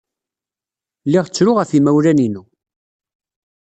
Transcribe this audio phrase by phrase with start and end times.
[1.07, 2.43] Lliɣ ttruɣ ɣef yimawlan-inu.